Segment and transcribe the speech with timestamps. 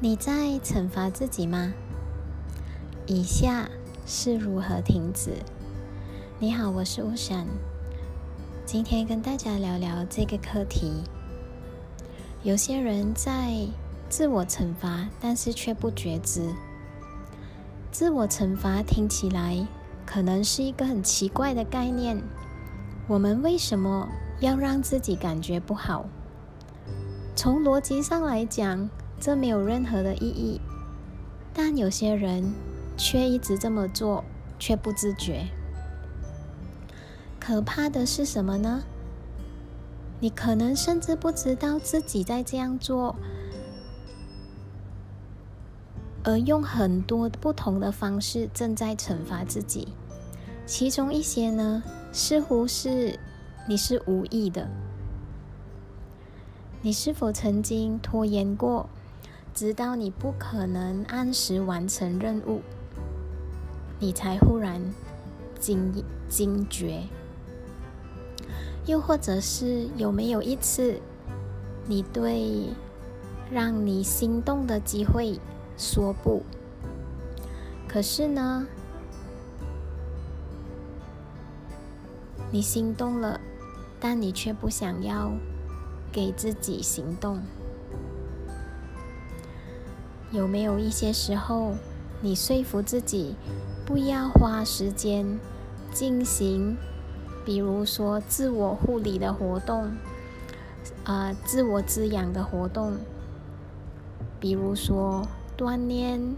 [0.00, 0.32] 你在
[0.62, 1.72] 惩罚自己吗？
[3.06, 3.68] 以下
[4.06, 5.32] 是如何停止。
[6.38, 7.44] 你好，我是巫神，
[8.64, 11.02] 今天跟大家聊聊这个课题。
[12.44, 13.66] 有些人在
[14.08, 16.48] 自我惩罚，但是却不觉知。
[17.90, 19.66] 自我惩罚听起来
[20.06, 22.22] 可能是一个很奇怪的概念。
[23.08, 24.08] 我们为什么
[24.38, 26.04] 要让自己感觉不好？
[27.34, 28.88] 从逻辑上来讲，
[29.20, 30.60] 这没有任何的意义，
[31.52, 32.52] 但有些人
[32.96, 34.24] 却一直这么做，
[34.58, 35.48] 却不自觉。
[37.40, 38.82] 可怕的是什么呢？
[40.20, 43.16] 你可能甚至不知道自己在这样做，
[46.24, 49.88] 而用很多不同的方式正在惩罚自己。
[50.66, 53.18] 其中一些呢，似乎是
[53.68, 54.68] 你是无意的。
[56.82, 58.88] 你是否曾经拖延过？
[59.58, 62.62] 直到你不可能按时完成任务，
[63.98, 64.80] 你才忽然
[65.58, 65.92] 惊
[66.28, 67.02] 惊觉。
[68.86, 71.00] 又或者是有没有一次，
[71.88, 72.68] 你对
[73.50, 75.40] 让你心动的机会
[75.76, 76.44] 说不？
[77.88, 78.64] 可是呢，
[82.52, 83.40] 你心动了，
[83.98, 85.32] 但你却不想要
[86.12, 87.42] 给自己行动。
[90.30, 91.74] 有没有一些时候，
[92.20, 93.34] 你说服自己
[93.86, 95.40] 不要花时间
[95.90, 96.76] 进行，
[97.46, 99.92] 比如说自我护理的活动，
[101.04, 102.98] 啊，自我滋养的活动，
[104.38, 105.26] 比如说
[105.56, 106.36] 锻炼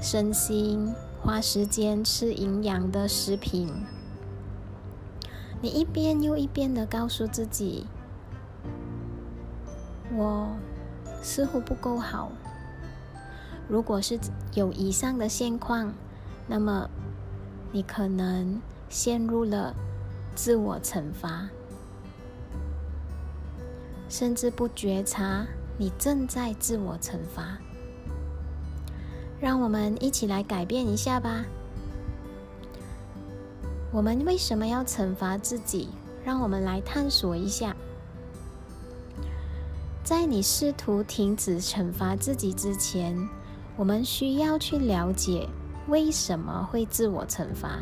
[0.00, 3.68] 身心，花时间吃营养的食品，
[5.60, 7.86] 你一遍又一遍的告诉自己，
[10.14, 10.46] 我
[11.20, 12.30] 似乎不够好。
[13.68, 14.18] 如果是
[14.54, 15.92] 有以上的现况，
[16.46, 16.88] 那么
[17.72, 19.74] 你可能陷入了
[20.36, 21.48] 自我惩罚，
[24.08, 25.44] 甚至不觉察
[25.76, 27.58] 你正在自我惩罚。
[29.40, 31.44] 让我们一起来改变一下吧。
[33.92, 35.88] 我们为什么要惩罚自己？
[36.24, 37.74] 让我们来探索一下。
[40.04, 43.28] 在你试图停止惩罚自己之前。
[43.76, 45.48] 我们需要去了解
[45.86, 47.80] 为什么会自我惩罚。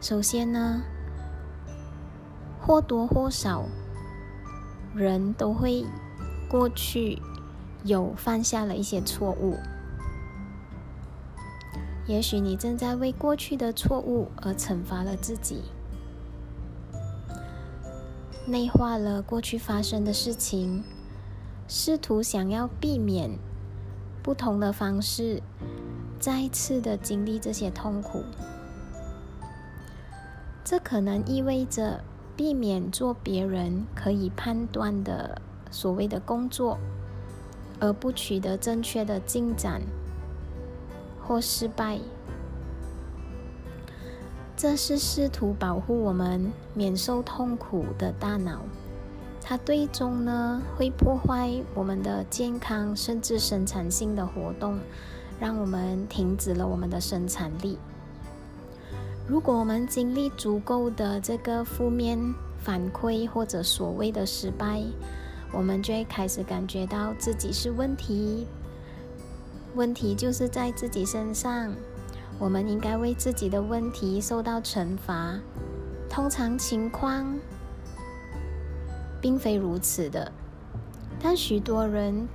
[0.00, 0.82] 首先呢，
[2.60, 3.64] 或多或少
[4.94, 5.84] 人都会
[6.48, 7.18] 过去
[7.82, 9.58] 有犯下了一些错误。
[12.06, 15.62] 也许你正在为过去的错误而惩罚了自己，
[18.46, 20.84] 内化了过去发生的事情，
[21.66, 23.30] 试图想要避免。
[24.24, 25.42] 不同的方式，
[26.18, 28.24] 再次的经历这些痛苦，
[30.64, 32.02] 这可能意味着
[32.34, 36.78] 避免做别人可以判断的所谓的工作，
[37.78, 39.82] 而不取得正确的进展
[41.22, 42.00] 或失败。
[44.56, 48.62] 这是试图保护我们免受痛苦的大脑。
[49.46, 54.78] 它最终呢会破坏我们的健康，甚至生产性的活动，
[55.38, 57.78] 让我们停止了我们的生产力。
[59.28, 62.18] 如果我们经历足够的这个负面
[62.58, 64.82] 反馈或者所谓的失败，
[65.52, 68.46] 我们就会开始感觉到自己是问题，
[69.74, 71.70] 问题就是在自己身上，
[72.38, 75.38] 我们应该为自己的问题受到惩罚。
[76.08, 77.38] 通常情况。
[79.24, 80.30] 并非如此的，
[81.18, 82.28] 但许多人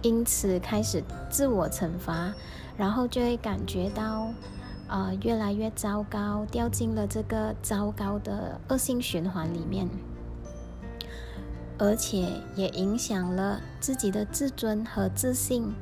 [0.00, 2.32] 因此开始自我惩罚，
[2.76, 4.28] 然后就会感觉到，
[4.86, 9.88] 呃，越来越糟糕，掉进了这个糟糕的恶性循环里面，
[11.78, 15.74] 而且也影响了自己的自尊和自信。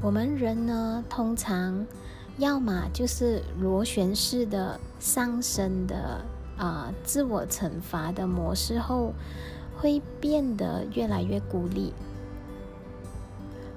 [0.00, 1.84] 我们人呢，通常。
[2.38, 6.24] 要么就是螺旋式的上升的
[6.56, 9.12] 啊，自我惩罚的模式后，
[9.76, 11.92] 会变得越来越孤立。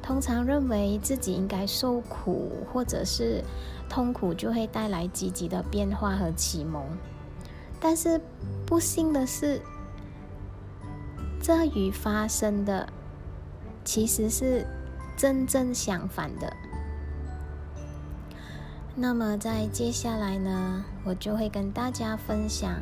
[0.02, 3.44] 通常认为自己应该受苦，或者是
[3.90, 6.84] 痛苦就会带来积极的变化和启蒙。
[7.80, 8.22] 但是
[8.66, 9.60] 不幸的是，
[11.42, 12.88] 这与发生的
[13.84, 14.66] 其实是
[15.18, 16.54] 真正相反的。
[18.98, 22.82] 那么，在接下来呢，我就会跟大家分享，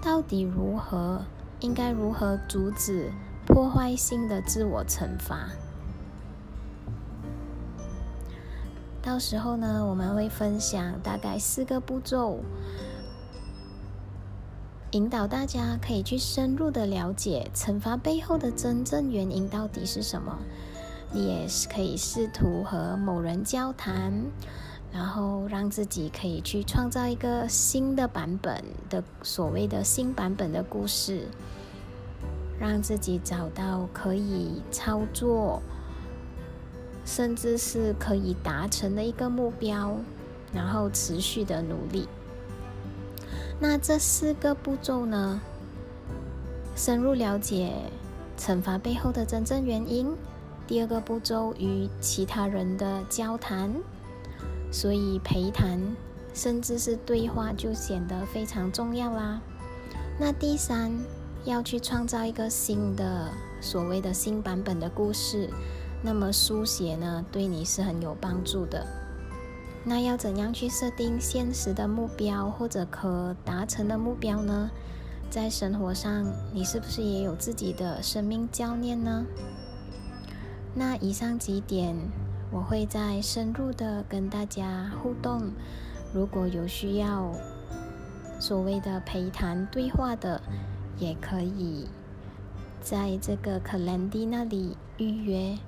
[0.00, 1.20] 到底如何
[1.58, 3.10] 应该如何阻止
[3.44, 5.48] 破坏性的自我惩罚。
[9.02, 12.38] 到时候呢，我们会分享大概四个步骤，
[14.92, 20.38] 引导大家可以去深入的了解惩罚背后的真正原因到底是什么。
[21.10, 24.12] 你也是可以试图和某人交谈，
[24.92, 31.26] 然后让自己可以去创造一个新的版本的所谓的新版本的故事，
[32.58, 35.62] 让自己找到可以操作。
[37.04, 39.96] 甚至是可以达成的一个目标，
[40.52, 42.06] 然后持续的努力。
[43.58, 45.40] 那这四个步骤呢？
[46.76, 47.72] 深入了解
[48.38, 50.14] 惩罚背后的真正原因。
[50.66, 53.72] 第二个步骤与其他人的交谈，
[54.70, 55.80] 所以陪谈
[56.34, 59.40] 甚至是对话就显得非常重要啦。
[60.20, 60.92] 那第三，
[61.44, 63.30] 要去创造一个新的
[63.60, 65.48] 所谓的新版本的故事。
[66.02, 68.86] 那么书写呢，对你是很有帮助的。
[69.84, 74.70] 那要怎样去设定现实的目标或者可达成的目标呢？
[75.30, 79.24] 在生活上，你是不是也有自己的生命教练呢？
[80.74, 81.96] 那以上几点，
[82.50, 85.50] 我会再深入的跟大家互动。
[86.12, 87.32] 如果有需要
[88.40, 90.40] 所谓的陪谈对话的，
[90.96, 91.86] 也可以
[92.80, 95.58] 在这个 c a l e n d 那里预约。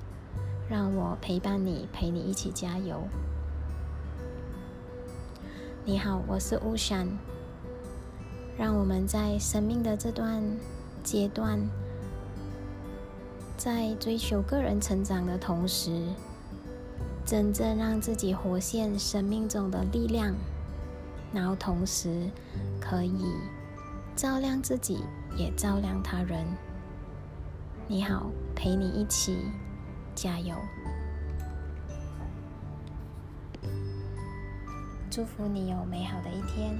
[0.71, 3.03] 让我陪伴你，陪你一起加油。
[5.85, 7.09] 你好，我是巫山。
[8.57, 10.41] 让我们在生命的这段
[11.03, 11.59] 阶段，
[13.57, 16.07] 在追求个人成长的同时，
[17.25, 20.35] 真正让自己活现生命中的力量，
[21.33, 22.29] 然后同时
[22.81, 23.25] 可以
[24.17, 25.05] 照亮自己，
[25.37, 26.45] 也照亮他人。
[27.87, 29.37] 你好，陪你一起。
[30.13, 30.55] 加油！
[35.09, 36.77] 祝福你有美好的一天。